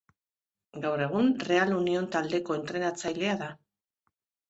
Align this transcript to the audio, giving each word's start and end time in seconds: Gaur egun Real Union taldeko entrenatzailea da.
Gaur 0.85 1.03
egun 1.09 1.29
Real 1.51 1.75
Union 1.83 2.09
taldeko 2.17 2.59
entrenatzailea 2.61 3.41
da. 3.47 3.55